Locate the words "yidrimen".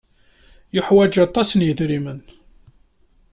1.65-2.21